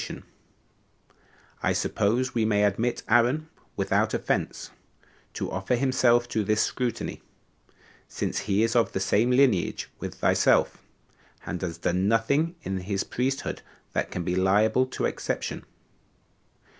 And 0.09 0.23
I 1.61 1.73
suppose 1.73 2.33
we 2.33 2.43
may 2.43 2.63
admit 2.63 3.03
Aaron 3.07 3.49
without 3.75 4.15
offense, 4.15 4.71
to 5.33 5.51
offer 5.51 5.75
himself 5.75 6.27
to 6.29 6.43
this 6.43 6.63
scrutiny, 6.63 7.21
since 8.07 8.39
he 8.39 8.63
is 8.63 8.75
of 8.75 8.93
the 8.93 8.99
same 8.99 9.29
lineage 9.29 9.89
with 9.99 10.15
thyself, 10.15 10.81
and 11.45 11.61
has 11.61 11.77
done 11.77 12.07
nothing 12.07 12.55
in 12.63 12.79
his 12.79 13.03
priesthood 13.03 13.61
that 13.93 14.09
can 14.09 14.23
be 14.23 14.35
liable 14.35 14.87
to 14.87 15.05
exception. 15.05 15.65